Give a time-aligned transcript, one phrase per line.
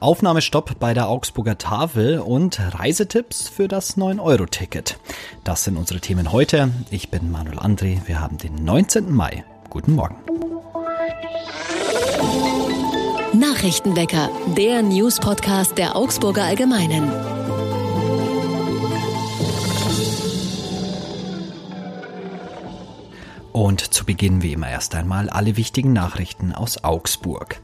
[0.00, 4.98] Aufnahmestopp bei der Augsburger Tafel und Reisetipps für das 9-Euro-Ticket.
[5.44, 6.70] Das sind unsere Themen heute.
[6.90, 8.00] Ich bin Manuel André.
[8.06, 9.12] Wir haben den 19.
[9.12, 9.44] Mai.
[9.70, 10.16] Guten Morgen.
[13.32, 17.10] Nachrichtenwecker, der News-Podcast der Augsburger Allgemeinen.
[23.64, 27.62] Und zu Beginn wie immer erst einmal alle wichtigen Nachrichten aus Augsburg.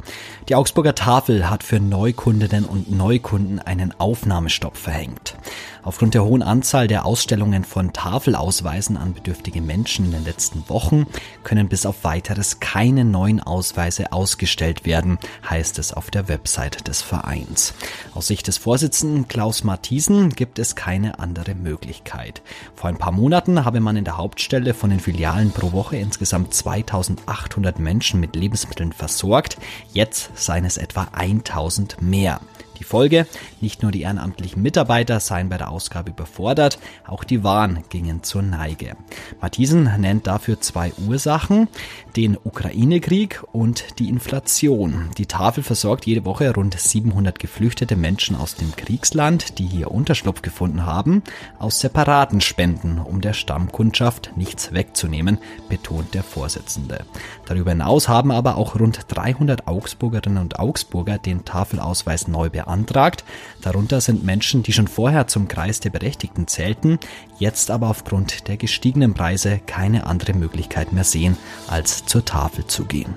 [0.48, 5.36] Die Augsburger Tafel hat für Neukundinnen und Neukunden einen Aufnahmestopp verhängt.
[5.82, 11.06] Aufgrund der hohen Anzahl der Ausstellungen von Tafelausweisen an bedürftige Menschen in den letzten Wochen
[11.42, 17.00] können bis auf weiteres keine neuen Ausweise ausgestellt werden, heißt es auf der Website des
[17.00, 17.74] Vereins.
[18.14, 22.42] Aus Sicht des Vorsitzenden Klaus Matthiesen gibt es keine andere Möglichkeit.
[22.74, 26.54] Vor ein paar Monaten habe man in der Hauptstelle von den Filialen pro Woche insgesamt
[26.54, 29.58] 2800 Menschen mit Lebensmitteln versorgt.
[29.92, 32.40] Jetzt seien es etwa 1000 mehr.
[32.80, 33.26] Die Folge,
[33.60, 38.40] nicht nur die ehrenamtlichen Mitarbeiter seien bei der Ausgabe überfordert, auch die Waren gingen zur
[38.40, 38.96] Neige.
[39.38, 41.68] Matthiesen nennt dafür zwei Ursachen,
[42.16, 45.10] den Ukraine-Krieg und die Inflation.
[45.18, 50.40] Die Tafel versorgt jede Woche rund 700 geflüchtete Menschen aus dem Kriegsland, die hier Unterschlupf
[50.40, 51.22] gefunden haben,
[51.58, 55.36] aus separaten Spenden, um der Stammkundschaft nichts wegzunehmen,
[55.68, 57.04] betont der Vorsitzende.
[57.44, 63.24] Darüber hinaus haben aber auch rund 300 Augsburgerinnen und Augsburger den Tafelausweis neu beantragt beantragt.
[63.60, 66.98] Darunter sind Menschen, die schon vorher zum Kreis der Berechtigten zählten,
[67.38, 72.84] jetzt aber aufgrund der gestiegenen Preise keine andere Möglichkeit mehr sehen, als zur Tafel zu
[72.84, 73.14] gehen.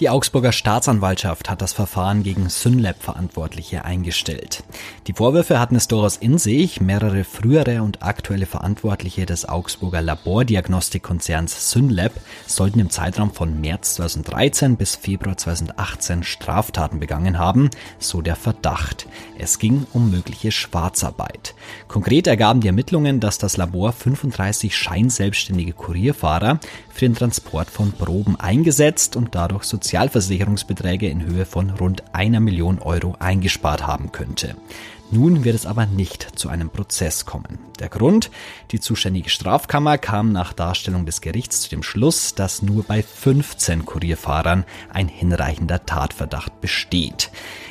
[0.00, 4.62] Die Augsburger Staatsanwaltschaft hat das Verfahren gegen Synlab-Verantwortliche eingestellt.
[5.08, 6.80] Die Vorwürfe hatten es durchaus in sich.
[6.80, 12.12] Mehrere frühere und aktuelle Verantwortliche des Augsburger Labordiagnostikkonzerns Synlab
[12.46, 19.08] sollten im Zeitraum von März 2013 bis Februar 2018 Straftaten begangen haben, so der Verdacht.
[19.36, 21.56] Es ging um mögliche Schwarzarbeit.
[21.88, 26.60] Konkret ergaben die Ermittlungen, dass das Labor 35 scheinselbstständige Kurierfahrer
[26.98, 32.80] für den Transport von Proben eingesetzt und dadurch Sozialversicherungsbeträge in Höhe von rund einer Million
[32.80, 34.56] Euro eingespart haben könnte.
[35.12, 37.60] Nun wird es aber nicht zu einem Prozess kommen.
[37.78, 38.32] Der Grund?
[38.72, 43.86] Die zuständige Strafkammer kam nach Darstellung des Gerichts zu dem Schluss, dass nur bei 15
[43.86, 47.30] Kurierfahrern ein hinreichender Tatverdacht besteht.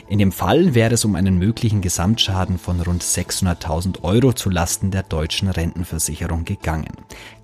[0.09, 4.90] In dem Fall wäre es um einen möglichen Gesamtschaden von rund 600.000 Euro zu Lasten
[4.90, 6.94] der deutschen Rentenversicherung gegangen.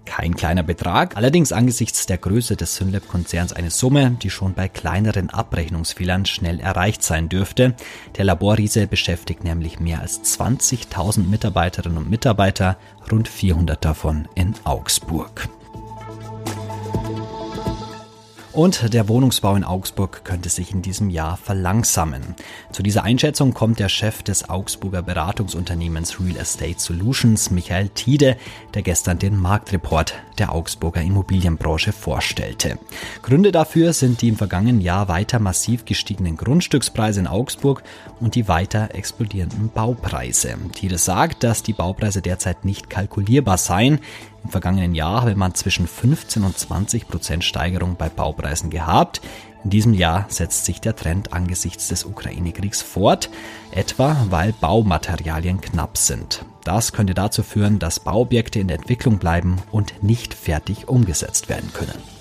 [0.06, 5.30] Kein kleiner Betrag, allerdings angesichts der Größe des Synlab-Konzerns eine Summe, die schon bei kleineren
[5.30, 7.76] Abrechnungsfehlern schnell erreicht sein dürfte.
[8.18, 12.78] Der Laborriese beschäftigt nämlich mehr als 20.000 Mitarbeiterinnen und Mitarbeiter,
[13.12, 15.50] rund 400 davon in Augsburg.
[18.54, 22.22] Und der Wohnungsbau in Augsburg könnte sich in diesem Jahr verlangsamen.
[22.72, 28.38] Zu dieser Einschätzung kommt der Chef des Augsburger Beratungsunternehmens Real Estate Solutions, Michael Tiede,
[28.76, 32.78] der gestern den Marktreport der Augsburger Immobilienbranche vorstellte.
[33.24, 37.82] Gründe dafür sind die im vergangenen Jahr weiter massiv gestiegenen Grundstückspreise in Augsburg
[38.20, 40.58] und die weiter explodierenden Baupreise.
[40.76, 44.00] Tiede sagt, dass die Baupreise derzeit nicht kalkulierbar seien.
[44.44, 49.22] Im vergangenen Jahr habe man zwischen 15 und 20 Prozent Steigerung bei Baupreisen gehabt.
[49.64, 53.30] In diesem Jahr setzt sich der Trend angesichts des Ukraine-Kriegs fort,
[53.72, 56.44] etwa weil Baumaterialien knapp sind.
[56.66, 61.72] Das könnte dazu führen, dass Bauobjekte in der Entwicklung bleiben und nicht fertig umgesetzt werden
[61.74, 62.13] können.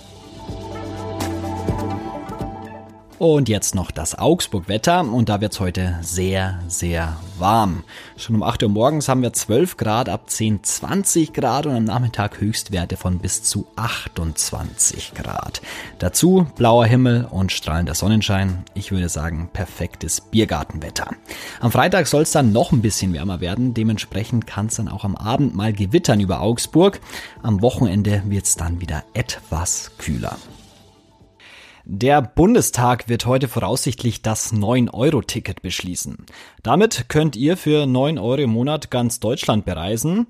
[3.23, 7.85] Und jetzt noch das Augsburg-Wetter und da wird's heute sehr, sehr warm.
[8.17, 11.85] Schon um 8 Uhr morgens haben wir 12 Grad, ab 10 20 Grad und am
[11.85, 15.63] Nachmittag Höchstwerte von bis zu 28 Grad.
[16.01, 18.65] Dazu blauer Himmel und strahlender Sonnenschein.
[18.75, 21.13] Ich würde sagen, perfektes Biergartenwetter.
[21.61, 23.73] Am Freitag soll es dann noch ein bisschen wärmer werden.
[23.73, 27.01] Dementsprechend kann es dann auch am Abend mal gewittern über Augsburg.
[27.41, 30.39] Am Wochenende wird's dann wieder etwas kühler.
[31.85, 36.27] Der Bundestag wird heute voraussichtlich das 9-Euro-Ticket beschließen.
[36.63, 40.29] Damit könnt ihr für 9 Euro im Monat ganz Deutschland bereisen.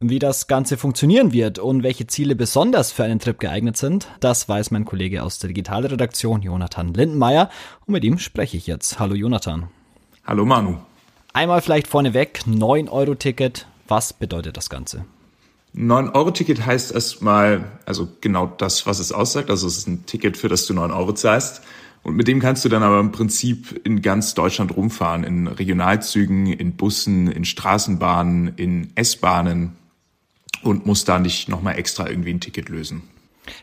[0.00, 4.48] Wie das Ganze funktionieren wird und welche Ziele besonders für einen Trip geeignet sind, das
[4.48, 7.48] weiß mein Kollege aus der Digitalredaktion Jonathan Lindenmeier
[7.86, 8.98] und mit ihm spreche ich jetzt.
[8.98, 9.68] Hallo Jonathan.
[10.24, 10.78] Hallo Manu.
[11.32, 15.04] Einmal vielleicht vorneweg, 9-Euro-Ticket, was bedeutet das Ganze?
[15.74, 19.50] 9-Euro-Ticket heißt erstmal, also genau das, was es aussagt.
[19.50, 21.62] Also es ist ein Ticket, für das du 9 Euro zahlst.
[22.02, 25.24] Und mit dem kannst du dann aber im Prinzip in ganz Deutschland rumfahren.
[25.24, 29.76] In Regionalzügen, in Bussen, in Straßenbahnen, in S-Bahnen
[30.62, 33.02] und musst da nicht nochmal extra irgendwie ein Ticket lösen.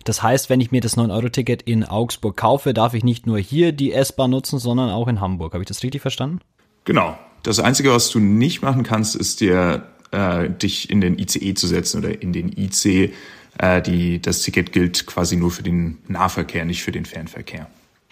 [0.04, 3.72] Das heißt, wenn ich mir das 9-Euro-Ticket in Augsburg kaufe, darf ich nicht nur hier
[3.72, 5.54] die S-Bahn nutzen, sondern auch in Hamburg.
[5.54, 6.40] Habe ich das richtig verstanden?
[6.86, 7.18] Genau.
[7.44, 11.68] Das Einzige, was du nicht machen kannst, ist dir äh, dich in den ICE zu
[11.68, 13.14] setzen oder in den IC.
[13.58, 17.68] Äh, die, das Ticket gilt quasi nur für den Nahverkehr, nicht für den Fernverkehr.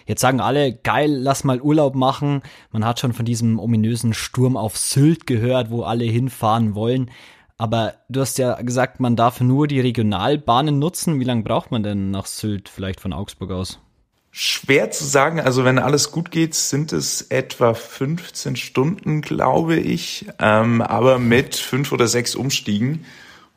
[0.06, 2.42] Jetzt sagen alle, geil, lass mal Urlaub machen.
[2.72, 7.10] Man hat schon von diesem ominösen Sturm auf Sylt gehört, wo alle hinfahren wollen.
[7.58, 11.20] Aber du hast ja gesagt, man darf nur die Regionalbahnen nutzen.
[11.20, 13.80] Wie lange braucht man denn nach Sylt vielleicht von Augsburg aus?
[14.36, 15.40] Schwer zu sagen.
[15.40, 20.26] Also wenn alles gut geht, sind es etwa 15 Stunden, glaube ich.
[20.40, 23.06] Ähm, aber mit fünf oder sechs Umstiegen.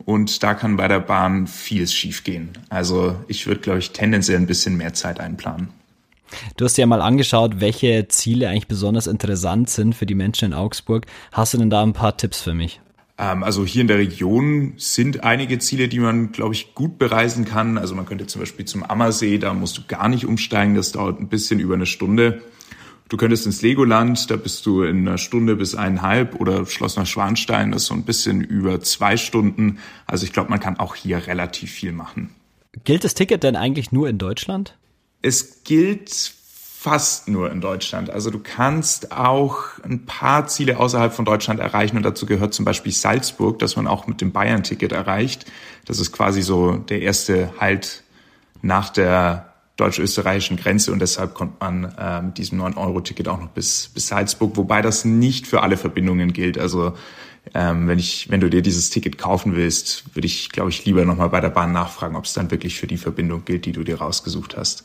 [0.05, 2.50] Und da kann bei der Bahn vieles schiefgehen.
[2.69, 5.69] Also ich würde, glaube ich, tendenziell ein bisschen mehr Zeit einplanen.
[6.58, 10.44] Du hast dir ja mal angeschaut, welche Ziele eigentlich besonders interessant sind für die Menschen
[10.44, 11.06] in Augsburg.
[11.32, 12.81] Hast du denn da ein paar Tipps für mich?
[13.18, 17.44] Ähm, also hier in der Region sind einige Ziele, die man, glaube ich, gut bereisen
[17.44, 17.78] kann.
[17.78, 21.20] Also man könnte zum Beispiel zum Ammersee, da musst du gar nicht umsteigen, das dauert
[21.20, 22.42] ein bisschen über eine Stunde.
[23.08, 27.70] Du könntest ins Legoland, da bist du in einer Stunde bis eineinhalb oder Schloss Neuschwanstein,
[27.70, 29.78] das ist so ein bisschen über zwei Stunden.
[30.06, 32.34] Also ich glaube, man kann auch hier relativ viel machen.
[32.84, 34.76] Gilt das Ticket denn eigentlich nur in Deutschland?
[35.22, 36.34] Es gilt
[36.86, 38.10] fast nur in Deutschland.
[38.10, 42.64] Also du kannst auch ein paar Ziele außerhalb von Deutschland erreichen und dazu gehört zum
[42.64, 45.46] Beispiel Salzburg, das man auch mit dem Bayern-Ticket erreicht.
[45.84, 48.04] Das ist quasi so der erste Halt
[48.62, 53.88] nach der deutsch-österreichischen Grenze und deshalb kommt man äh, mit diesem 9-Euro-Ticket auch noch bis,
[53.88, 56.56] bis Salzburg, wobei das nicht für alle Verbindungen gilt.
[56.56, 56.94] Also
[57.52, 61.04] ähm, wenn ich, wenn du dir dieses Ticket kaufen willst, würde ich, glaube ich, lieber
[61.04, 63.82] nochmal bei der Bahn nachfragen, ob es dann wirklich für die Verbindung gilt, die du
[63.82, 64.84] dir rausgesucht hast.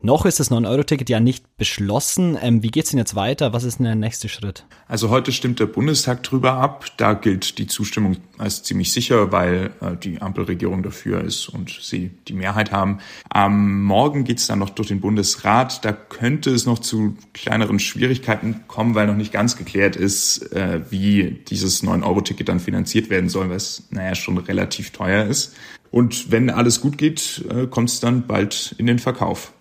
[0.00, 2.38] Noch ist das 9-Euro-Ticket ja nicht beschlossen.
[2.40, 3.52] Ähm, wie geht's denn jetzt weiter?
[3.52, 4.64] Was ist denn der nächste Schritt?
[4.86, 6.84] Also heute stimmt der Bundestag drüber ab.
[6.98, 12.12] Da gilt die Zustimmung als ziemlich sicher, weil äh, die Ampelregierung dafür ist und sie
[12.28, 12.98] die Mehrheit haben.
[13.28, 15.84] Am Morgen geht's dann noch durch den Bundesrat.
[15.84, 20.80] Da könnte es noch zu kleineren Schwierigkeiten kommen, weil noch nicht ganz geklärt ist, äh,
[20.90, 25.56] wie dieses 9-Euro-Ticket dann finanziert werden soll, es naja schon relativ teuer ist.
[25.90, 29.52] Und wenn alles gut geht, äh, kommt es dann bald in den Verkauf.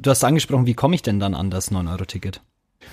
[0.00, 2.40] Du hast angesprochen, wie komme ich denn dann an das 9-Euro-Ticket?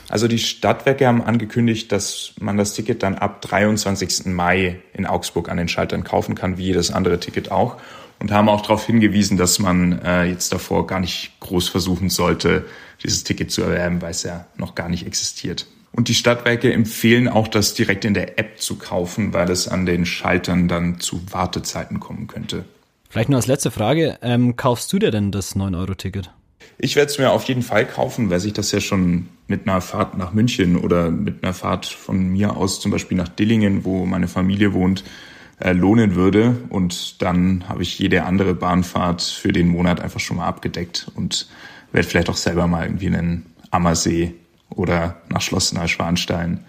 [0.09, 4.25] Also die Stadtwerke haben angekündigt, dass man das Ticket dann ab 23.
[4.27, 7.77] Mai in Augsburg an den Schaltern kaufen kann, wie jedes andere Ticket auch.
[8.19, 12.65] Und haben auch darauf hingewiesen, dass man äh, jetzt davor gar nicht groß versuchen sollte,
[13.03, 15.65] dieses Ticket zu erwerben, weil es ja noch gar nicht existiert.
[15.91, 19.85] Und die Stadtwerke empfehlen auch, das direkt in der App zu kaufen, weil es an
[19.85, 22.65] den Schaltern dann zu Wartezeiten kommen könnte.
[23.09, 26.31] Vielleicht nur als letzte Frage, ähm, kaufst du dir denn das 9-Euro-Ticket?
[26.77, 29.81] Ich werde es mir auf jeden Fall kaufen, weil sich das ja schon mit einer
[29.81, 34.05] Fahrt nach München oder mit einer Fahrt von mir aus zum Beispiel nach Dillingen, wo
[34.05, 35.03] meine Familie wohnt,
[35.59, 36.55] äh, lohnen würde.
[36.69, 41.47] Und dann habe ich jede andere Bahnfahrt für den Monat einfach schon mal abgedeckt und
[41.91, 44.33] werde vielleicht auch selber mal irgendwie einen Ammersee
[44.69, 46.61] oder nach Schloss Neuschwanstein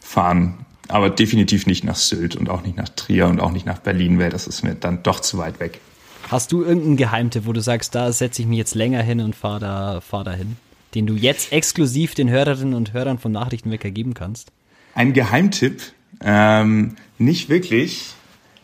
[0.00, 0.66] fahren.
[0.88, 4.18] Aber definitiv nicht nach Sylt und auch nicht nach Trier und auch nicht nach Berlin,
[4.18, 5.80] weil das ist mir dann doch zu weit weg.
[6.30, 9.36] Hast du irgendeinen Geheimtipp, wo du sagst, da setze ich mich jetzt länger hin und
[9.36, 10.56] fahre da, fahr da hin?
[10.94, 14.50] Den du jetzt exklusiv den Hörerinnen und Hörern von Nachrichtenwecker geben kannst?
[14.94, 15.82] Ein Geheimtipp?
[16.20, 18.14] Ähm, nicht wirklich.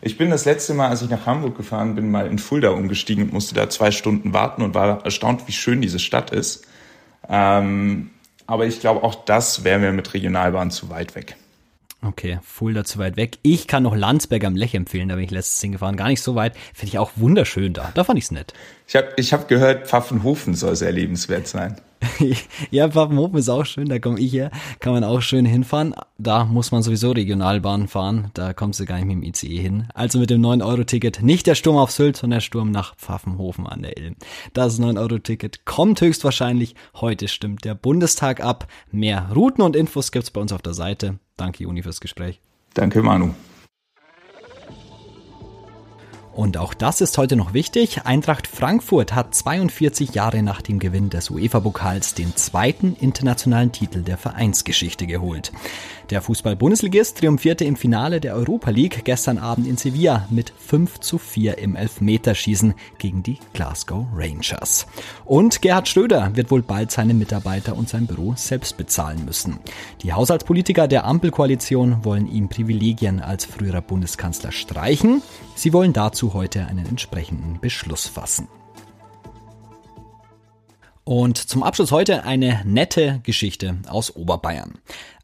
[0.01, 3.25] Ich bin das letzte Mal, als ich nach Hamburg gefahren bin, mal in Fulda umgestiegen
[3.25, 6.65] und musste da zwei Stunden warten und war erstaunt, wie schön diese Stadt ist.
[7.29, 8.09] Ähm,
[8.47, 11.35] aber ich glaube, auch das wäre mir mit Regionalbahn zu weit weg.
[12.03, 13.37] Okay, Fulda zu weit weg.
[13.43, 15.97] Ich kann noch Landsberg am Lech empfehlen, da bin ich letztes hingefahren.
[15.97, 16.55] Gar nicht so weit.
[16.73, 17.91] Finde ich auch wunderschön da.
[17.93, 18.53] Da fand ich's nett.
[18.87, 21.79] Ich habe ich hab gehört, Pfaffenhofen soll sehr lebenswert sein.
[22.71, 24.49] ja, Pfaffenhofen ist auch schön, da komme ich her.
[24.79, 25.93] Kann man auch schön hinfahren.
[26.17, 28.31] Da muss man sowieso Regionalbahn fahren.
[28.33, 29.87] Da kommst du gar nicht mit dem ICE hin.
[29.93, 33.83] Also mit dem 9-Euro-Ticket nicht der Sturm auf Sylt, sondern der Sturm nach Pfaffenhofen an
[33.83, 34.15] der Ilm.
[34.53, 36.73] Das 9-Euro-Ticket kommt höchstwahrscheinlich.
[36.95, 38.67] Heute stimmt der Bundestag ab.
[38.91, 41.19] Mehr Routen und Infos gibt's bei uns auf der Seite.
[41.41, 42.39] Danke, Juni, fürs Gespräch.
[42.75, 43.33] Danke, Manu.
[46.33, 48.05] Und auch das ist heute noch wichtig.
[48.05, 54.19] Eintracht Frankfurt hat 42 Jahre nach dem Gewinn des UEFA-Pokals den zweiten internationalen Titel der
[54.19, 55.51] Vereinsgeschichte geholt.
[56.11, 61.17] Der Fußball-Bundesligist triumphierte im Finale der Europa League gestern Abend in Sevilla mit 5 zu
[61.17, 64.87] 4 im Elfmeterschießen gegen die Glasgow Rangers.
[65.23, 69.59] Und Gerhard Schröder wird wohl bald seine Mitarbeiter und sein Büro selbst bezahlen müssen.
[70.01, 75.21] Die Haushaltspolitiker der Ampelkoalition wollen ihm Privilegien als früherer Bundeskanzler streichen.
[75.55, 78.49] Sie wollen dazu heute einen entsprechenden Beschluss fassen.
[81.05, 84.73] Und zum Abschluss heute eine nette Geschichte aus Oberbayern.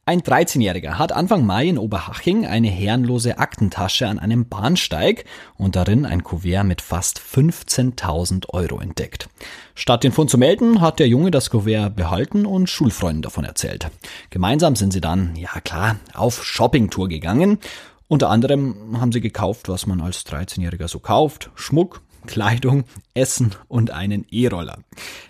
[0.07, 5.25] Ein 13-Jähriger hat Anfang Mai in Oberhaching eine herrenlose Aktentasche an einem Bahnsteig
[5.57, 9.27] und darin ein Kuvert mit fast 15.000 Euro entdeckt.
[9.75, 13.89] Statt den Fund zu melden, hat der Junge das Kuvert behalten und Schulfreunden davon erzählt.
[14.29, 17.59] Gemeinsam sind sie dann, ja klar, auf Shoppingtour gegangen.
[18.07, 21.51] Unter anderem haben sie gekauft, was man als 13-Jähriger so kauft.
[21.55, 24.79] Schmuck, Kleidung, Essen und einen E-Roller.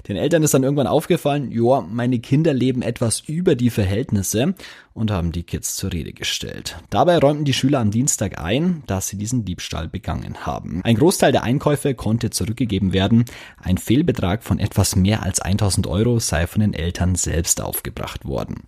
[0.07, 4.55] Den Eltern ist dann irgendwann aufgefallen, ja, meine Kinder leben etwas über die Verhältnisse
[4.93, 6.77] und haben die Kids zur Rede gestellt.
[6.89, 10.81] Dabei räumten die Schüler am Dienstag ein, dass sie diesen Diebstahl begangen haben.
[10.83, 13.25] Ein Großteil der Einkäufe konnte zurückgegeben werden.
[13.61, 18.63] Ein Fehlbetrag von etwas mehr als 1000 Euro sei von den Eltern selbst aufgebracht worden.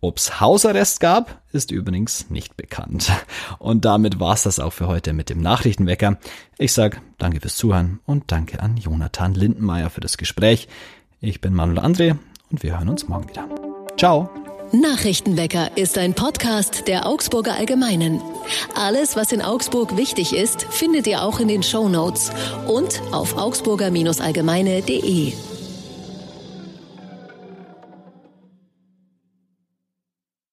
[0.00, 3.10] Ob's Hausarrest gab, ist übrigens nicht bekannt.
[3.58, 6.18] Und damit war's das auch für heute mit dem Nachrichtenwecker.
[6.56, 10.68] Ich sag danke fürs Zuhören und danke an Jonathan Lindenmeier für das Gespräch.
[11.20, 12.16] Ich bin Manuel André
[12.50, 13.48] und wir hören uns morgen wieder.
[13.96, 14.30] Ciao.
[14.70, 18.20] Nachrichtenwecker ist ein Podcast der Augsburger Allgemeinen.
[18.76, 22.30] Alles, was in Augsburg wichtig ist, findet ihr auch in den Show Notes
[22.66, 25.32] und auf augsburger-allgemeine.de.